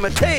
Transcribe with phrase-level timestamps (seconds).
[0.00, 0.29] imitation.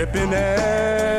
[0.00, 1.09] ripping air.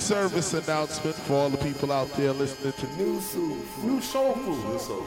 [0.00, 4.64] Service announcement for all the people out there listening to New Soul New Soul Food.
[4.64, 5.06] New Soul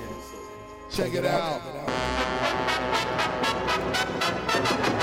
[0.90, 1.62] Check, Check it, out.
[1.62, 2.64] Check it out.
[5.00, 5.03] Et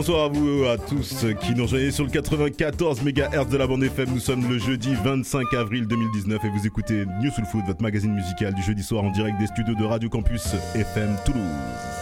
[0.00, 3.82] bonsoir à vous à tous qui nous rejoignez sur le 94 MHz de la bande
[3.82, 4.08] FM.
[4.14, 8.14] Nous sommes le jeudi 25 avril 2019 et vous écoutez News Soul Food, votre magazine
[8.14, 11.99] musical du jeudi soir en direct des studios de Radio Campus FM Toulouse.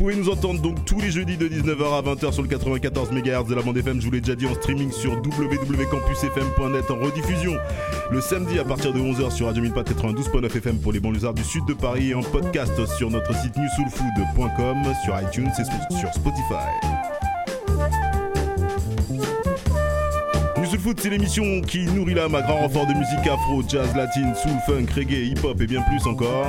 [0.00, 3.46] Pouvez nous entendre donc tous les jeudis de 19h à 20h sur le 94 MHz
[3.46, 4.00] de la bande FM.
[4.00, 7.52] Je vous l'ai déjà dit en streaming sur www.campusfm.net en rediffusion.
[8.10, 11.44] Le samedi à partir de 11h sur Radio 1004 92.9 FM pour les banlieusards du
[11.44, 16.70] sud de Paris et en podcast sur notre site newsoulfood.com, sur iTunes et sur Spotify.
[20.64, 24.32] Soul Food, c'est l'émission qui nourrit l'âme à grand renfort de musique afro, jazz, latine,
[24.36, 26.46] soul, funk, reggae, hip-hop et bien plus encore.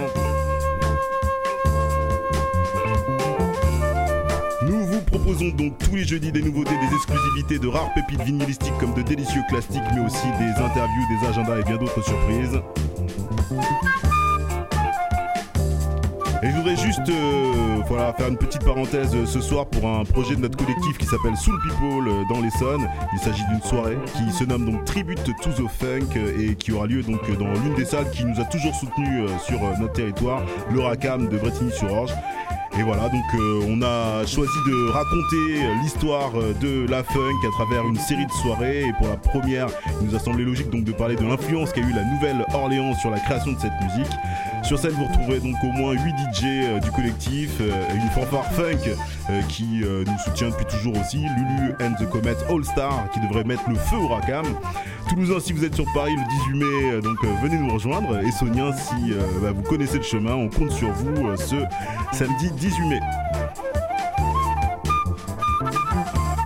[5.31, 9.01] Proposons donc tous les jeudis des nouveautés, des exclusivités, de rares pépites vinylistiques comme de
[9.01, 12.59] délicieux classiques, mais aussi des interviews, des agendas et bien d'autres surprises.
[16.43, 20.03] Et je voudrais juste euh, voilà, faire une petite parenthèse euh, ce soir pour un
[20.03, 22.89] projet de notre collectif qui s'appelle Soul People euh, dans l'Essonne.
[23.13, 26.87] Il s'agit d'une soirée qui se nomme donc Tribute to the Funk et qui aura
[26.87, 30.41] lieu donc dans l'une des salles qui nous a toujours soutenus sur notre territoire,
[30.73, 32.11] le RACAM de Bretigny-sur-Orge.
[32.79, 37.85] Et voilà, donc euh, on a choisi de raconter l'histoire de la funk à travers
[37.85, 38.87] une série de soirées.
[38.87, 39.67] Et pour la première,
[40.01, 43.09] il nous a semblé logique donc de parler de l'influence qu'a eu la Nouvelle-Orléans sur
[43.09, 44.11] la création de cette musique.
[44.71, 48.49] Sur scène, vous retrouverez donc au moins 8 DJ euh, du collectif, euh, une fanfare
[48.53, 48.95] funk
[49.49, 53.67] qui nous soutient depuis toujours aussi, Lulu and the Comet All Star qui devrait mettre
[53.67, 54.45] le feu au racam.
[55.09, 58.17] Toulousain, si vous êtes sur Paris le 18 mai, donc venez nous rejoindre.
[58.25, 61.57] Et Sonien, si bah, vous connaissez le chemin, on compte sur vous ce
[62.13, 62.99] samedi 18 mai.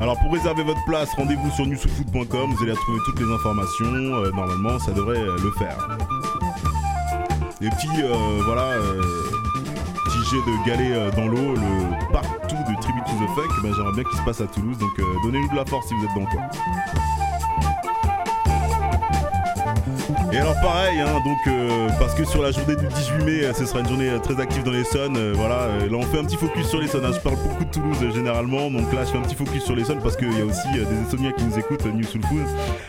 [0.02, 4.32] Alors pour réserver votre place, rendez-vous sur newsfoot.com, vous allez retrouver toutes les informations, euh,
[4.32, 5.98] normalement ça devrait euh, le faire.
[7.62, 8.74] Des petits, euh, voilà,
[10.06, 13.94] petits jets de galets dans l'eau, le partout de Tribute to the Funk, ben, j'aimerais
[13.94, 14.92] bien qu'il se passe à Toulouse, donc
[15.24, 17.15] donnez-nous de la force si vous êtes dans le coin.
[20.36, 23.54] Et alors pareil, hein, donc euh, parce que sur la journée du 18 mai, euh,
[23.54, 25.14] ce sera une journée euh, très active dans les Sons.
[25.34, 27.02] voilà, là on fait un petit focus sur les Sons.
[27.06, 27.12] Hein.
[27.14, 29.86] je parle beaucoup de Toulouse généralement, donc là je fais un petit focus sur les
[29.86, 32.48] Sons parce qu'il y a aussi des Estoniens qui nous écoutent, New Soul Food.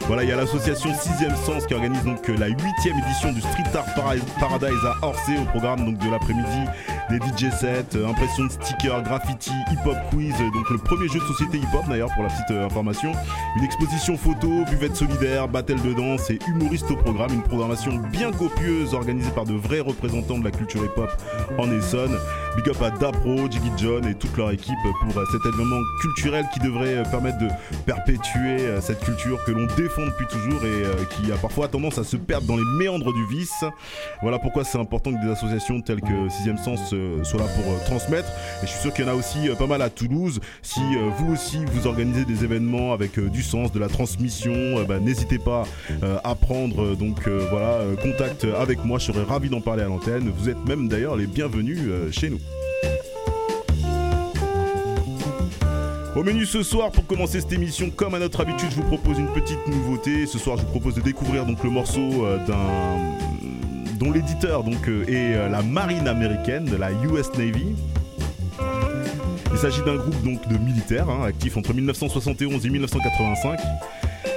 [0.09, 3.77] Voilà, il y a l'association 6ème Sens qui organise donc la 8 édition du Street
[3.77, 3.95] Art
[4.41, 6.65] Paradise à Orsay au programme donc de l'après-midi
[7.11, 11.59] des DJ sets, impression de stickers, graffiti, hip-hop quiz, donc le premier jeu de société
[11.59, 13.13] hip-hop d'ailleurs pour la petite information,
[13.57, 18.33] une exposition photo, buvette solidaire, battle de danse et humoriste au programme une programmation bien
[18.33, 21.11] copieuse organisée par de vrais représentants de la culture hip-hop
[21.59, 22.17] en Essonne.
[22.57, 26.47] Big up à Dapro, Jiggy John et toute leur équipe pour euh, cet événement culturel
[26.55, 27.49] qui devrait euh, permettre de
[27.85, 32.05] perpétuer euh, cette culture que l'on défend depuis toujours et qui a parfois tendance à
[32.05, 33.65] se perdre dans les méandres du vice.
[34.23, 36.95] Voilà pourquoi c'est important que des associations telles que Sixième Sens
[37.25, 38.29] soient là pour transmettre.
[38.63, 40.41] Et je suis sûr qu'il y en a aussi pas mal à Toulouse.
[40.63, 40.81] Si
[41.19, 45.65] vous aussi vous organisez des événements avec du sens, de la transmission, bah, n'hésitez pas
[46.25, 50.33] à prendre donc voilà, contact avec moi, je serais ravi d'en parler à l'antenne.
[50.37, 51.81] Vous êtes même d'ailleurs les bienvenus
[52.13, 52.41] chez nous.
[56.17, 59.19] Au menu ce soir, pour commencer cette émission, comme à notre habitude, je vous propose
[59.19, 60.27] une petite nouveauté.
[60.27, 62.97] Ce soir, je vous propose de découvrir donc le morceau d'un
[63.99, 67.75] dont l'éditeur donc est la marine américaine de la US Navy.
[69.53, 73.59] Il s'agit d'un groupe donc de militaires hein, actifs entre 1971 et 1985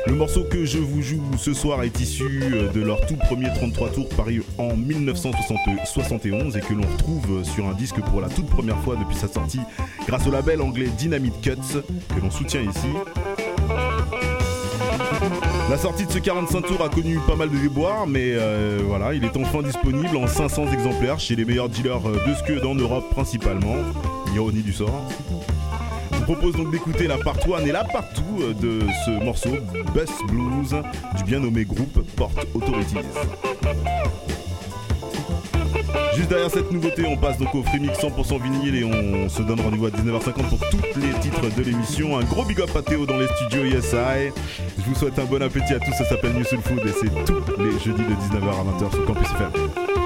[0.10, 3.48] le morceau que je vous joue ce soir est issu euh, de leur tout premier
[3.54, 8.48] 33 tours paru en 1971 et que l'on retrouve sur un disque pour la toute
[8.48, 9.60] première fois depuis sa sortie
[10.08, 11.82] grâce au label anglais Dynamite Cuts
[12.16, 12.88] que l'on soutient ici.
[15.70, 19.13] La sortie de ce 45 tours a connu pas mal de déboires, mais euh, voilà,
[19.13, 22.74] il est enfin disponible en 500 exemplaires chez les meilleurs dealers euh, de Scud en
[22.74, 23.75] Europe principalement.
[24.34, 25.06] Ironie du sort
[26.36, 29.50] propose donc d'écouter la part 1 et la partout euh, de ce morceau
[29.95, 30.75] Best Blues
[31.17, 32.98] du bien nommé groupe Port Authorities.
[36.15, 39.59] Juste derrière cette nouveauté, on passe donc au Freemix 100% vinyle et on se donne
[39.59, 42.19] rendez-vous à 19h50 pour tous les titres de l'émission.
[42.19, 44.31] Un gros big up à Théo dans les studios ESI.
[44.77, 47.25] Je vous souhaite un bon appétit à tous, ça s'appelle New Soul Food et c'est
[47.25, 49.99] tous les jeudis de 19h à 20h sur Campus FM.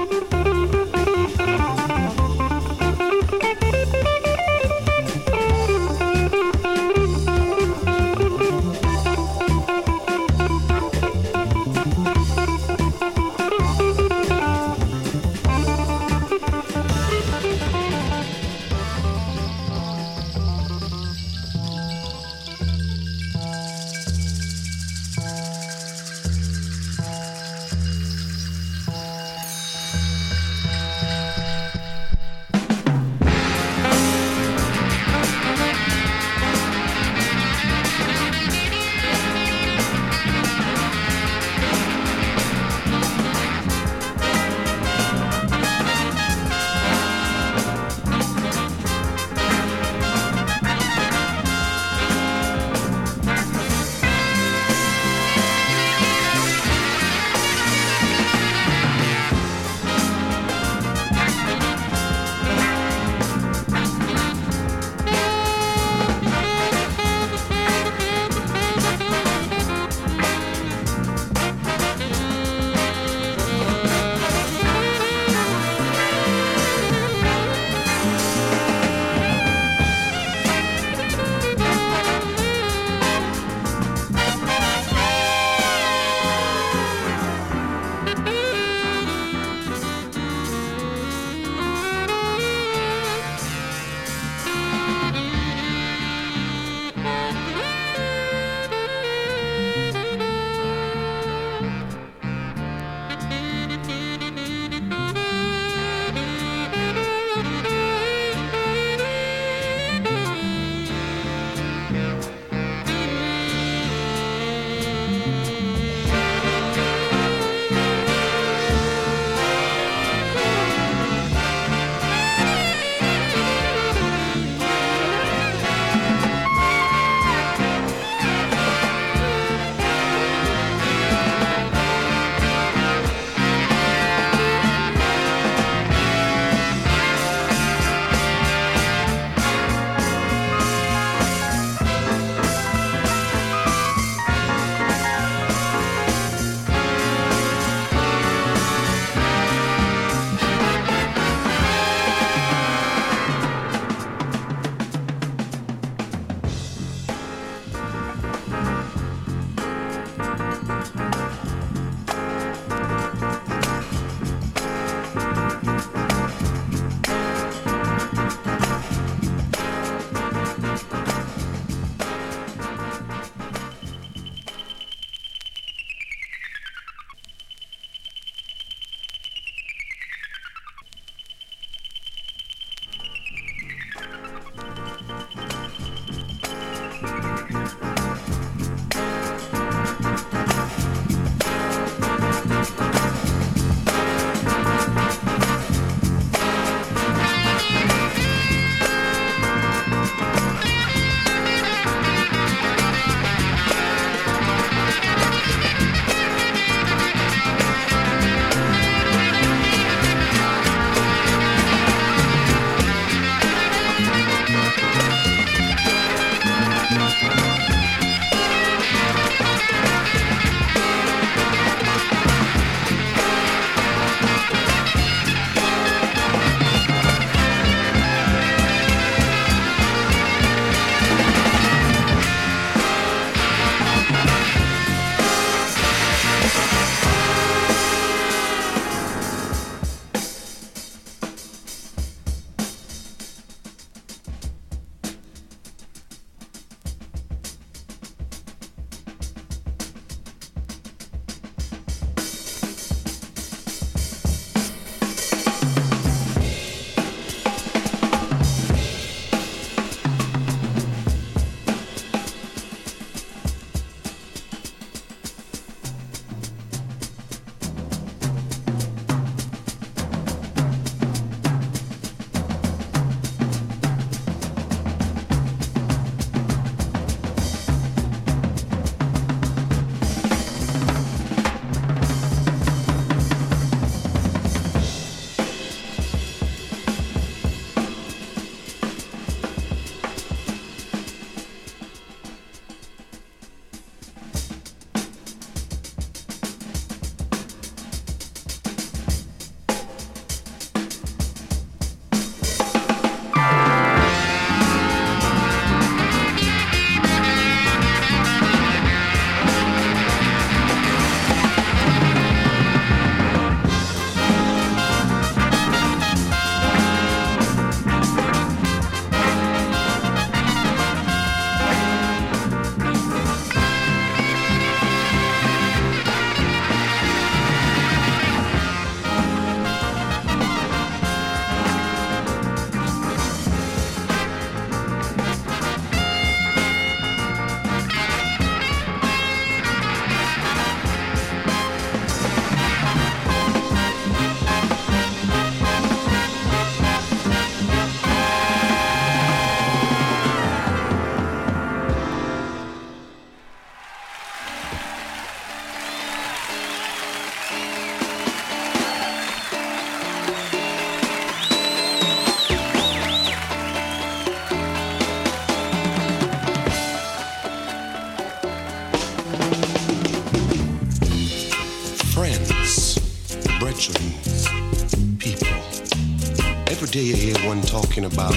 [376.94, 378.36] day you hear one talking about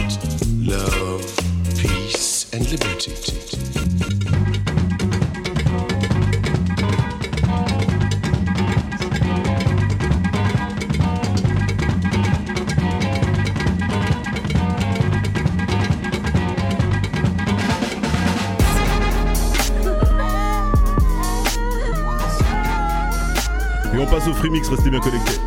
[0.66, 1.22] love,
[1.78, 3.12] peace, and liberty.
[23.94, 25.47] Et on passe au free mix, restez bien connectés.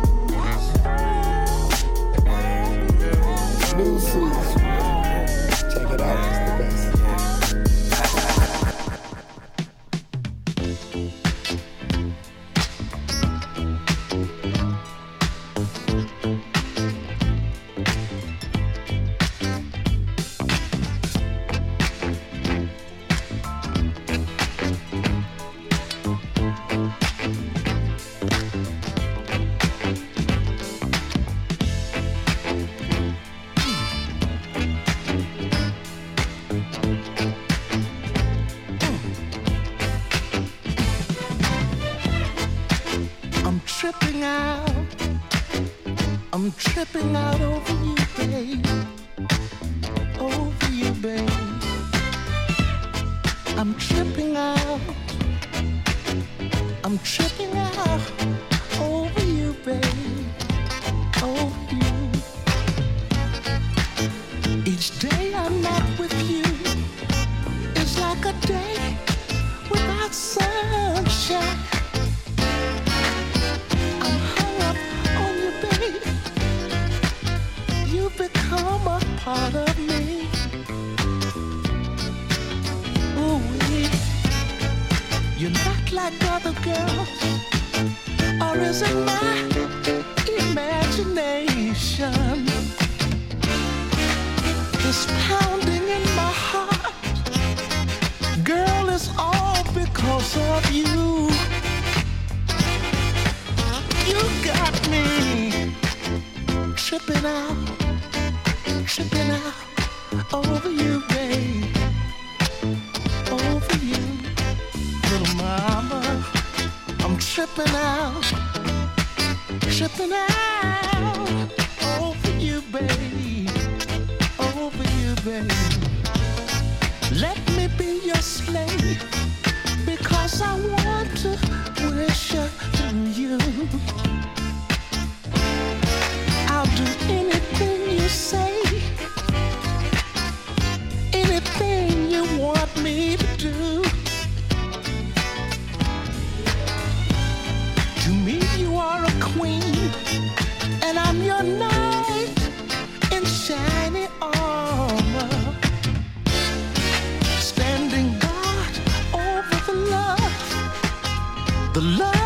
[161.73, 162.20] the love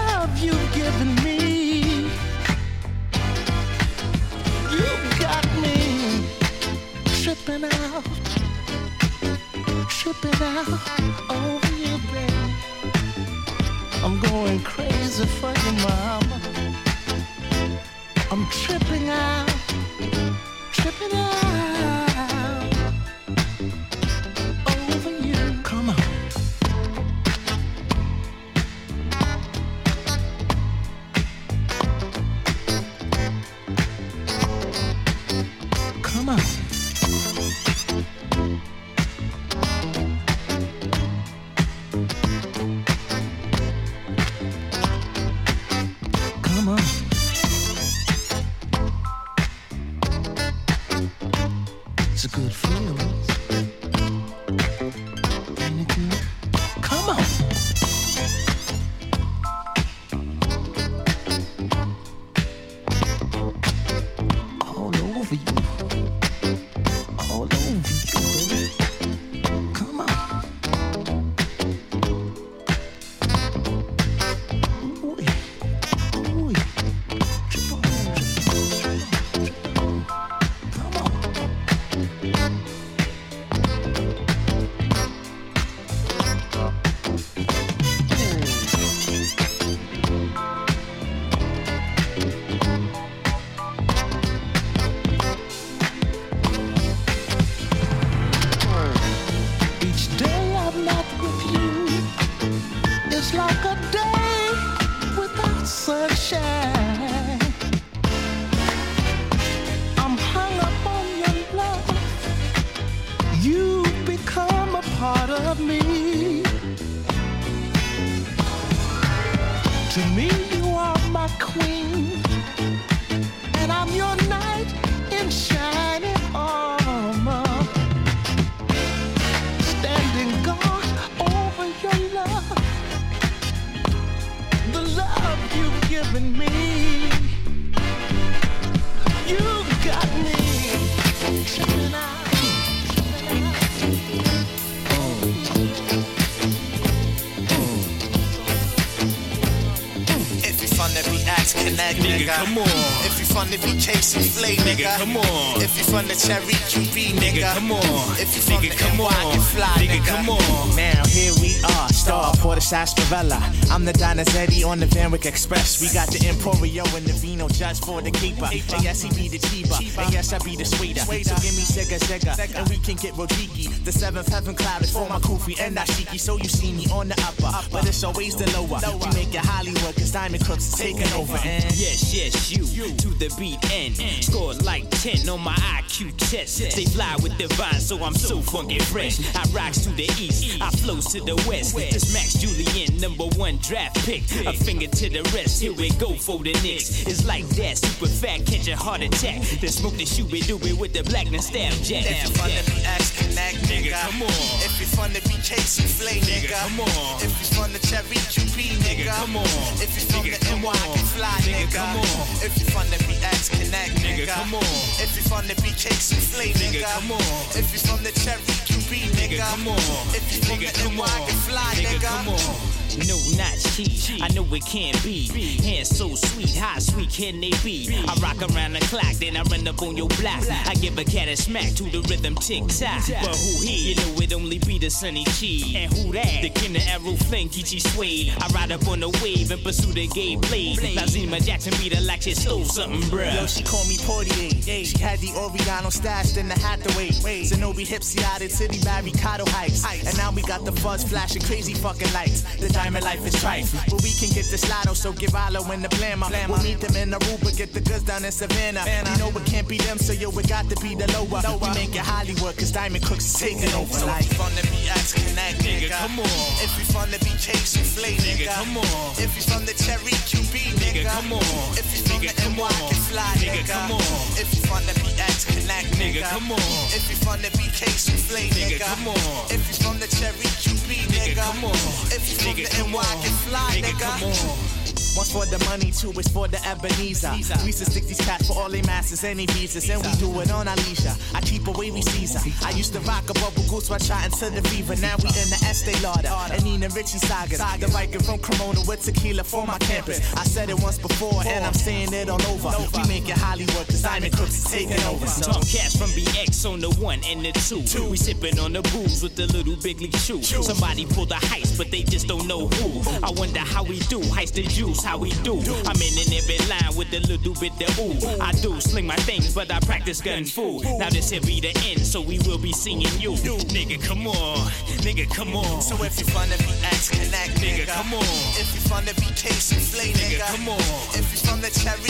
[153.56, 154.98] If you from the BK nigga.
[155.00, 155.62] Come on.
[155.62, 157.54] If you from the Cherry QB, nigga.
[157.54, 158.20] Come on.
[158.20, 160.06] If you from the NY, get fly, nigga.
[160.06, 160.76] Come on.
[160.76, 163.40] Now here we are, star for the sarsaparilla.
[163.72, 165.80] I'm the Donizetti on the Van Wyck Express.
[165.80, 168.50] We got the Emporio and the Vino just for the keeper.
[168.52, 169.80] And yes, he be the cheaper.
[170.02, 171.00] And yes, I be the sweeter.
[171.00, 173.65] So give me Sega Sega, and we can get Rodiki.
[173.86, 176.20] The seventh heaven cloud is for my Kufi and Ashiki.
[176.20, 178.80] So you see me on the upper, but it's always the lower.
[178.98, 181.38] We make it Hollywood, cause Diamond Crooks is taking over.
[181.46, 182.66] And Yes, yes, you
[182.98, 183.96] to the beat end.
[184.24, 186.58] Score like 10 on my IQ test.
[186.76, 189.20] They fly with divine, so I'm so funky fresh.
[189.36, 191.76] I rocks to the east, I flows to the west.
[191.76, 194.24] This Max Julian, number one draft pick.
[194.48, 197.06] A finger to the rest, here we go for the Knicks.
[197.06, 199.42] It's like that, super fat, catch a heart attack.
[199.62, 202.06] Then smoke the shooby dooby with the black and stab jack.
[202.10, 203.92] If you from the BX Connect, nigga.
[204.08, 204.30] Come on.
[204.64, 206.50] If you from the BK Souffle, nigga.
[206.56, 207.22] Come on.
[207.22, 209.12] If you from the Cherry QB, nigga.
[209.12, 209.46] Come on.
[209.84, 210.96] If you from Nigga, the come NY, on.
[210.96, 211.76] get fly, Nigga, nigga.
[211.76, 212.28] come on.
[212.46, 214.28] If you from the BX Connect, nigga.
[214.28, 214.64] come on.
[215.04, 216.84] If you from the BK Souffle, nigga.
[216.84, 217.22] come on.
[217.56, 219.40] If you from the Cherry QB, nigga.
[219.40, 219.78] come on.
[220.16, 221.28] If you from Nigga, the come NY, on.
[221.28, 222.02] get fly, Nigga, nigga.
[222.04, 222.72] come on.
[222.96, 224.22] No, not cheat.
[224.22, 225.28] I know it can't be.
[225.64, 227.90] Hands so sweet, how sweet can they be?
[228.08, 230.44] I rock around the clock, then I run up on your block.
[230.50, 233.04] I give a cat a smack to the rhythm tick tock.
[233.22, 233.90] But who he?
[233.92, 235.76] You know it only be the sunny chi.
[235.78, 236.40] And who that?
[236.42, 238.32] The king of arrow flank, Ichi Suede.
[238.40, 240.80] I ride up on the wave and pursue the gay blade.
[240.96, 243.34] Now Zima Jackson beat her like she stole something, bruh.
[243.36, 244.86] Yo, she called me Portier.
[244.86, 247.10] She had the Oriano stashed in the Hathaway.
[247.44, 248.80] Zenobi Hipsy out of City
[249.16, 249.84] Barricado Heights.
[250.06, 252.42] And now we got the fuzz flashing crazy fucking lights.
[252.58, 253.72] The diamond life is trife.
[253.90, 256.30] But we can get this lotto, so give Alo in the blammer.
[256.48, 258.84] We'll meet them in Aruba, get the goods down in Savannah.
[258.86, 261.42] You know it can't be them, so yo, it got to be the lower.
[261.62, 263.92] We make it Hollywood, cause Diamond Crooks is taking over.
[263.94, 265.90] So like, from the BX Connect, nigga.
[265.92, 266.26] come on.
[266.62, 268.48] If we from the BK Souffle, nigga.
[268.54, 269.12] come on.
[269.18, 271.06] If we from the Cherry QB, nigga.
[271.10, 271.44] come on.
[271.78, 274.02] If you from the NY, get fly, Nigga, come on.
[274.40, 276.24] If you from the BX Connect, nigga.
[276.30, 276.60] come on.
[276.96, 278.80] If you from the BK Souffle, nigga.
[278.80, 279.05] come on.
[279.08, 281.36] If you from the Cherry QB, nigga.
[281.36, 281.72] come on.
[282.10, 283.22] If you from Nigga, the come NY, on.
[283.22, 284.20] get fly, Nigga, nigga.
[284.20, 285.05] come on.
[285.16, 287.32] One's for the money, two is for the Ebenezer.
[287.64, 290.28] We used to stick these cats for all they masters, any visas, and we do
[290.42, 291.16] it on our leisure.
[291.34, 292.40] I keep a wavy Caesar.
[292.66, 294.96] I used to rock a bubble goose while shot into the fever.
[294.98, 297.60] Now we in the Estee Lauder and Nina Richie sagas.
[297.80, 300.20] The Viking from Cremona with tequila for my campus.
[300.36, 302.76] I said it once before and I'm saying it all over.
[302.98, 305.26] We make it Hollywood cause Diamond Crooks is taking over.
[305.28, 305.52] So.
[305.52, 307.84] Talk cash from BX on the one and the two.
[307.84, 308.10] two.
[308.10, 310.42] We sipping on the booze with the little big league shoe.
[310.44, 313.02] Somebody pull the heist, but they just don't know who.
[313.24, 314.20] I wonder how we do.
[314.20, 315.54] Heist the juice, how we do.
[315.86, 318.42] I'm in in every line with the little bit of ooh.
[318.42, 320.82] I do sling my things, but I practice gun fu.
[320.98, 323.38] Now this here be the end, so we will be seeing you.
[323.70, 324.58] Nigga, come on.
[325.06, 325.82] Nigga, come on.
[325.82, 328.24] So if you from the BX Connect, nigga, Nigga, come on.
[328.58, 330.80] If you from the BK Souffle, nigga, Nigga, come on.
[331.14, 332.10] If you from the Cherry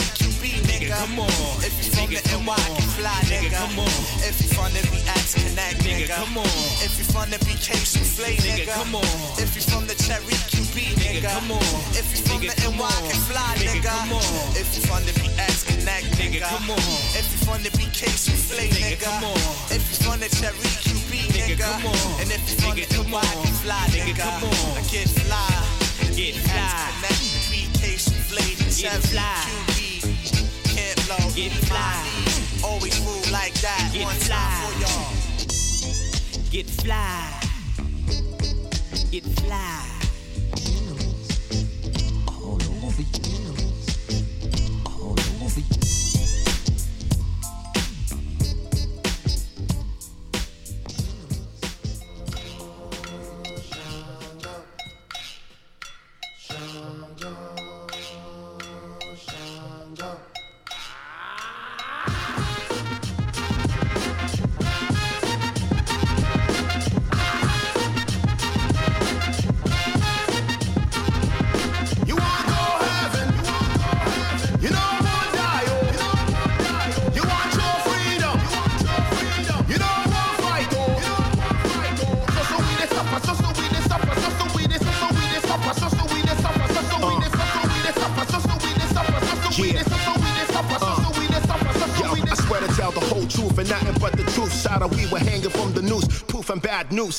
[0.66, 1.28] Nigga, come on.
[1.64, 2.74] If you from Nigga, the NY, on.
[2.78, 3.92] get fly, Nigga, come on.
[4.22, 6.46] If you from the BX Connect, Nigga, nigga, come on.
[6.84, 9.04] If you from the BK Souffle, nigga, Nigga, come on.
[9.42, 11.62] If you from the Cherry QB, nigga, come on.
[11.98, 13.02] If you from the NY, on.
[13.08, 14.22] get fly, Nigga, come on.
[14.54, 16.78] If you from the BX Connect, nigga, come on.
[17.18, 19.38] If you from the BK Souffle, Nigga, nigga, come on.
[19.74, 22.20] If you from the Cherry QB, Nigga, come on.
[22.20, 24.82] and if you from the NY, get fly, Nigga, come on.
[24.90, 25.86] get fly.
[26.14, 26.92] Get fly.
[27.02, 29.22] Connect BK Souffle, Get fly.
[29.66, 29.85] QB.
[31.06, 31.34] Can't.
[31.36, 32.02] Get fly.
[32.64, 33.90] Always move like that.
[33.92, 34.36] Get One fly.
[34.36, 35.12] time for y'all.
[36.50, 37.40] Get fly.
[39.12, 39.96] Get fly.
[40.66, 40.82] You
[42.42, 43.35] wanna go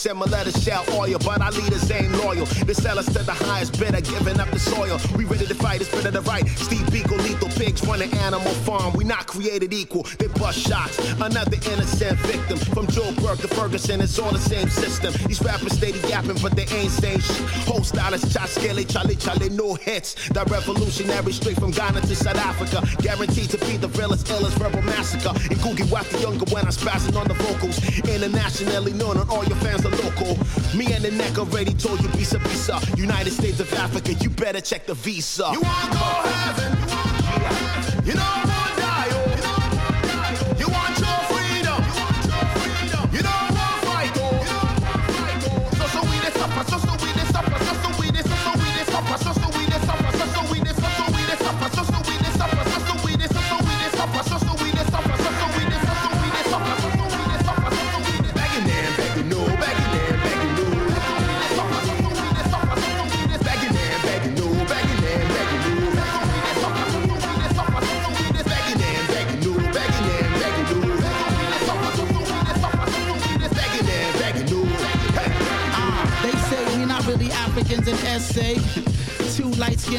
[0.06, 2.46] my letters shell oil, but our leaders ain't loyal.
[2.46, 5.00] They sell us to the highest bidder, giving up the soil.
[5.18, 6.48] We ready to fight, it's better to right.
[6.50, 8.94] Steve Biko, lethal pigs run an animal farm.
[8.94, 10.98] We not created equal, they bust shots.
[11.14, 12.58] Another innocent victim.
[12.58, 15.14] From Joe Burke to Ferguson, it's all the same system.
[15.28, 17.46] These rappers steady yapping, but they ain't saying shit.
[17.68, 20.30] Whole stylists, cha scale, chale chale, no hits.
[20.30, 22.86] That revolutionary straight from Ghana to South Africa.
[23.02, 25.30] Guaranteed to be the realest, illest verbal massacre.
[25.30, 27.78] And Googie Wack the younger when I'm spazzing on the vocals.
[28.00, 30.38] Internationally known and all your fans are local.
[30.78, 32.98] Me and the neck already told you, Bisa Bisa.
[32.98, 35.50] United States of Africa, you better check the visa.
[35.54, 36.77] You wanna go heaven?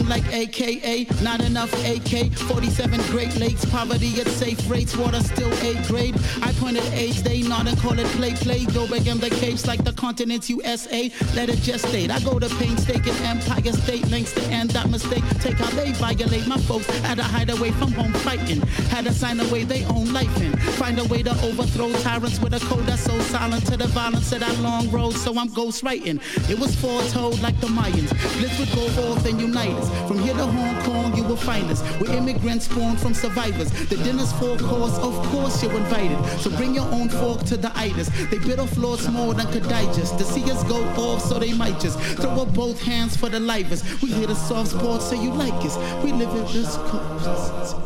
[0.09, 2.33] Like AKA, not enough AK.
[2.33, 6.15] 47 Great Lakes, poverty at safe rates, water still A grade.
[6.43, 8.65] I pointed age, they nod and call it play play.
[8.67, 11.11] Go back in the capes like the continents USA.
[11.35, 12.11] Let it gestate.
[12.11, 15.25] I go to painstaking Empire State lengths to end that mistake.
[15.41, 16.87] Take how they violate my folks.
[17.01, 18.61] Had to hide away from home fighting.
[18.91, 20.57] Had to sign away their own life in.
[20.81, 24.33] Find a way to overthrow tyrants with a code that's so silent to the violence
[24.33, 25.13] of that long road.
[25.15, 26.21] So I'm ghost writing.
[26.49, 28.11] It was foretold like the Mayans.
[28.39, 29.98] Blitz would go forth and unite us.
[30.07, 31.83] From here to Hong Kong, you will find us.
[32.01, 33.71] We're immigrants born from survivors.
[33.89, 36.19] The dinner's four course, of course you're invited.
[36.41, 38.09] So bring your own fork to the itis.
[38.31, 40.19] They bit off floors more than could digest.
[40.19, 43.41] To see us go off, so they might just throw up both hands for the
[43.41, 43.83] lifers.
[44.03, 45.77] We hear the soft spot, so you like us.
[46.05, 47.77] We live in this coast.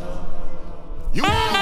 [1.14, 1.61] You ah!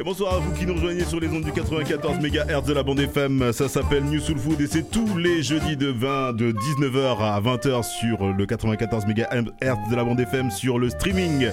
[0.00, 2.84] Et bonsoir à vous qui nous rejoignez sur les ondes du 94 MHz de la
[2.84, 3.52] bande FM.
[3.52, 7.40] Ça s'appelle New Soul Food et c'est tous les jeudis de 20, de 19h à
[7.40, 11.48] 20h sur le 94 MHz de la bande FM sur le streaming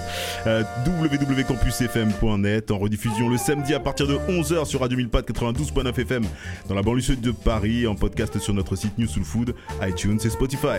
[0.46, 6.00] euh, www.campusfm.net en rediffusion le samedi à partir de 11h sur Radio 1000 Pat 92.9
[6.00, 6.22] FM
[6.68, 10.20] dans la banlieue sud de Paris en podcast sur notre site New Soul Food, iTunes
[10.24, 10.78] et Spotify.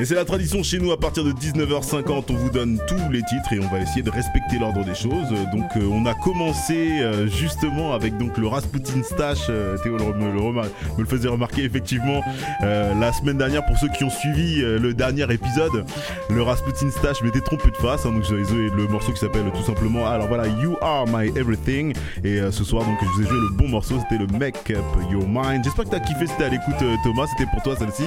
[0.00, 3.20] Et c'est la tradition chez nous, à partir de 19h50, on vous donne tous les
[3.22, 5.28] titres et on va essayer de respecter l'ordre des choses.
[5.52, 10.04] Donc euh, on a commencé euh, justement avec donc le Rasputin Stash, euh, Théo le-
[10.14, 10.62] me le, me
[10.98, 12.20] le faisait remarquer effectivement
[12.62, 15.84] euh, la semaine dernière pour ceux qui ont suivi euh, le dernier épisode.
[16.30, 20.06] Le Rasputin Stash m'était trompé de face, hein, donc le morceau qui s'appelle tout simplement,
[20.06, 21.92] alors voilà, You Are My Everything.
[22.22, 24.70] Et euh, ce soir donc je vous ai joué le bon morceau, c'était le Make
[24.70, 25.64] Up Your Mind.
[25.64, 28.04] J'espère que t'as kiffé, c'était à l'écoute Thomas, c'était pour toi celle-ci.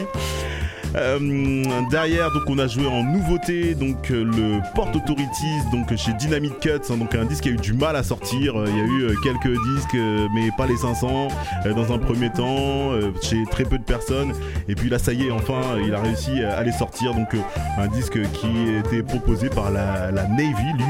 [0.96, 6.12] Euh, derrière, donc on a joué en nouveauté, donc euh, le Port Authorities, donc chez
[6.14, 8.60] Dynamite Cuts, hein, donc un disque qui a eu du mal à sortir.
[8.60, 8.84] Euh, Il y a
[9.14, 9.98] eu quelques disques,
[10.36, 11.30] mais pas les 500
[11.66, 14.34] euh, dans un premier temps, chez très peu de personnes.
[14.68, 17.14] Et puis là, ça y est, enfin, il a réussi à les sortir.
[17.14, 17.30] Donc
[17.78, 18.48] un disque qui
[18.80, 20.84] était proposé par la, Navy, l'U-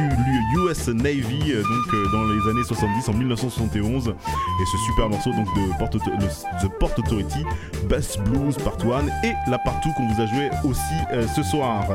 [0.56, 4.08] l'U- US Navy, donc dans les années 70, en 1971.
[4.10, 7.44] Et ce super morceau donc de Port The Port Authority,
[7.90, 9.58] Bass Blues Part 1 et la
[9.94, 10.80] qu'on vous a joué aussi
[11.12, 11.86] euh, ce soir.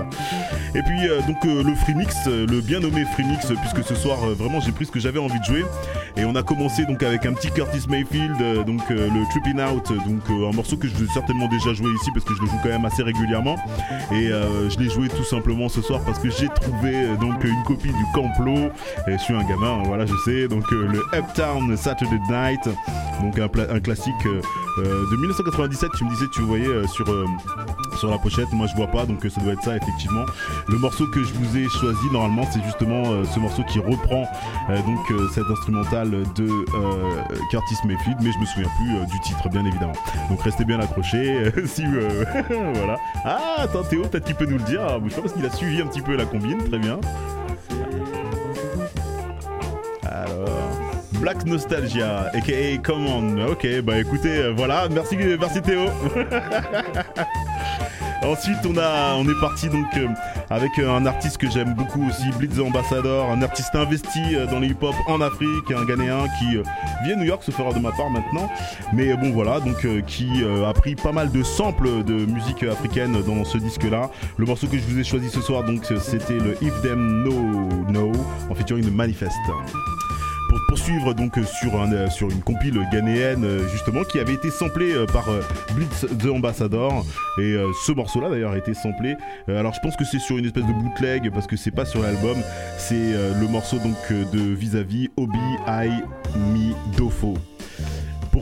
[0.75, 3.95] Et puis euh, donc euh, le free mix, le bien nommé free mix, puisque ce
[3.95, 5.65] soir vraiment j'ai pris ce que j'avais envie de jouer.
[6.17, 10.23] Et on a commencé donc avec un petit Curtis Mayfield, donc le Tripping Out, donc
[10.31, 12.71] un morceau que je vais certainement déjà joué ici parce que je le joue quand
[12.71, 13.57] même assez régulièrement.
[14.13, 17.93] Et je l'ai joué tout simplement ce soir parce que j'ai trouvé donc une copie
[17.93, 18.71] du Camplo.
[19.09, 20.49] Et je suis un gamin, voilà je sais.
[20.49, 22.69] Donc le Uptown Saturday Night,
[23.21, 25.91] donc un, classique de 1997.
[25.97, 27.07] Tu me disais tu voyais sur
[27.97, 28.53] sur la pochette.
[28.53, 30.25] Moi, je vois pas, donc euh, ça doit être ça effectivement.
[30.69, 34.27] Le morceau que je vous ai choisi normalement, c'est justement euh, ce morceau qui reprend
[34.71, 36.49] euh, donc euh, cet instrumental de
[37.51, 39.95] Curtis Mayfield, mais je me souviens plus du titre, bien évidemment.
[40.31, 41.53] Donc restez bien accrochés.
[41.67, 41.85] si
[42.49, 42.99] voilà.
[43.25, 44.83] Ah, attends Théo, peut-être qu'il peut nous le dire.
[44.89, 46.99] Ah, Je pense qu'il a suivi un petit peu la combine, très bien.
[50.05, 50.49] Alors.
[51.21, 53.47] Black Nostalgia, aka Come On.
[53.49, 55.87] Ok, bah écoutez, voilà, merci, merci Théo.
[58.27, 60.09] Ensuite, on a, on est parti donc euh,
[60.51, 64.59] avec euh, un artiste que j'aime beaucoup aussi, Blitz Ambassador, un artiste investi euh, dans
[64.59, 66.57] le hip-hop en Afrique, un Ghanéen qui
[67.05, 68.51] vit à New York, se fera de ma part maintenant,
[68.93, 73.45] mais bon voilà, donc qui a pris pas mal de samples de musique africaine dans
[73.45, 74.11] ce disque-là.
[74.37, 77.33] Le morceau que je vous ai choisi ce soir, donc c'était le If Them No
[77.91, 78.13] No
[78.51, 79.37] en featuring de Manifest
[80.49, 84.95] pour poursuivre donc euh, euh, sur une compile ghanéenne euh, justement qui avait été samplée
[85.13, 85.27] par
[85.75, 87.05] Blitz The Ambassador.
[87.39, 89.17] Et ce morceau là d'ailleurs a été samplé.
[89.49, 92.03] Alors je pense que c'est sur une espèce de bootleg parce que c'est pas sur
[92.03, 92.37] l'album.
[92.79, 95.91] C'est le morceau donc de vis-à-vis Obi I
[96.37, 97.35] Mi Dofo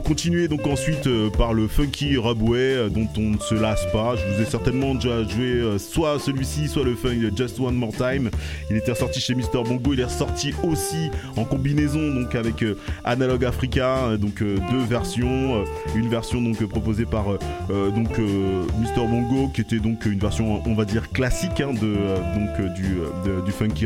[0.05, 4.15] continuer donc ensuite euh, par le funky Rubway euh, dont on ne se lasse pas.
[4.15, 7.91] Je vous ai certainement déjà joué euh, soit celui-ci, soit le funk Just One More
[7.91, 8.29] Time.
[8.69, 9.93] Il était ressorti chez Mr Bongo.
[9.93, 12.63] Il est ressorti aussi en combinaison donc avec
[13.03, 15.63] Analog Africa, donc deux versions.
[15.95, 17.25] Une version donc proposée par
[17.69, 21.95] donc Mr Bongo qui était donc une version on va dire classique hein, de
[22.35, 22.83] donc du,
[23.25, 23.85] de- du funky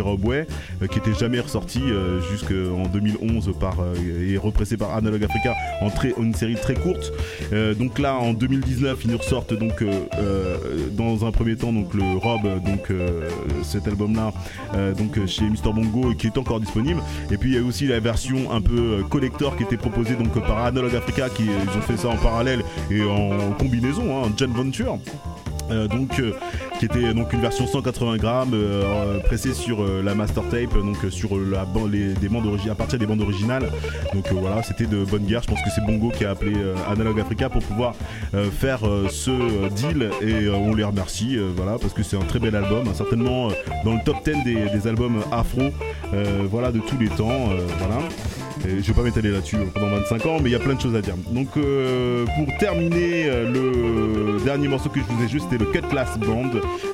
[0.91, 1.81] qui était jamais ressorti
[2.31, 3.77] jusqu'en 2011 par
[4.27, 7.11] et repressé par Analog Africa en très une série très courte.
[7.53, 10.57] Euh, donc là, en 2019, ils nous ressortent donc euh, euh,
[10.91, 12.91] dans un premier temps donc le Rob, donc
[13.63, 14.33] cet album-là,
[14.97, 17.01] donc chez Mr Bongo, qui est encore disponible.
[17.31, 20.33] Et puis il y a aussi la version un peu collector qui était proposée donc
[20.45, 24.51] par Analog Africa, qui ils ont fait ça en parallèle et en combinaison, hein, John
[24.51, 24.99] Venture.
[25.71, 26.31] Euh, donc euh,
[26.79, 30.97] qui était donc une version 180 grammes euh, pressée sur euh, la master tape donc
[31.03, 33.69] euh, sur euh, la les, des bandes à partir des bandes originales.
[34.13, 35.41] Donc euh, voilà c'était de bonne guerre.
[35.43, 37.93] Je pense que c'est Bongo qui a appelé euh, Analog Africa pour pouvoir
[38.33, 40.09] euh, faire euh, ce euh, deal.
[40.21, 42.93] Et euh, on les remercie euh, voilà parce que c'est un très bel album hein,
[42.93, 43.53] certainement euh,
[43.83, 45.61] dans le top 10 des, des albums afro
[46.13, 47.97] euh, voilà de tous les temps euh, voilà
[48.63, 50.95] je vais pas m'étaler là-dessus pendant 25 ans, mais il y a plein de choses
[50.95, 51.15] à dire.
[51.31, 55.65] Donc, euh, pour terminer, euh, le dernier morceau que je vous ai joué, c'était le
[55.71, 56.51] Cut Class Band,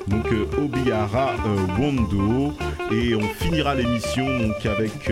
[0.08, 1.34] donc euh, Obiara
[1.78, 2.52] Wondo,
[2.92, 4.26] et on finira l'émission
[4.64, 5.10] avec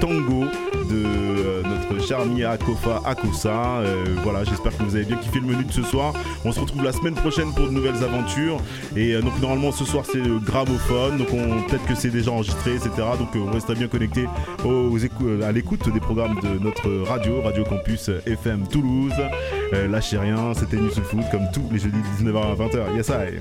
[0.00, 0.44] Tango
[0.88, 2.18] de euh, notre cher
[2.50, 3.80] Akofa Akosa.
[3.80, 6.14] Euh, voilà, j'espère que vous avez bien kiffé le menu de ce soir.
[6.44, 8.58] On se retrouve la semaine prochaine pour de nouvelles aventures.
[8.96, 12.30] Et euh, donc normalement ce soir c'est le gramophone, donc on peut-être que c'est déjà
[12.30, 12.90] enregistré, etc.
[13.18, 14.26] Donc on restera bien connecté
[15.42, 19.12] à l'écoute des programmes de notre radio, Radio Campus FM Toulouse.
[19.72, 22.96] Lâchez rien, c'était News Food comme tous les jeudis de 19h à 20h.
[22.96, 23.40] Yes I.